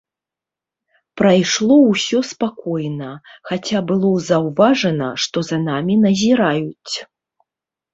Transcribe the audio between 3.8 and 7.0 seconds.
было заўважна, што за намі назіраюць.